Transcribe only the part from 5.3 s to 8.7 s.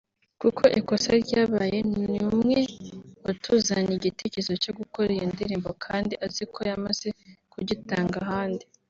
ndirimbo kandi azi ko yamaze kugitanga ahandi